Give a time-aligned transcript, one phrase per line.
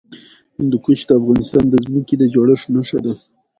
[0.57, 3.13] هندوکش د افغانستان د ځمکې د جوړښت نښه ده.